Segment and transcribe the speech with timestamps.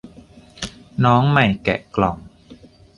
[1.03, 2.17] น้องใหม่แกะกล่อง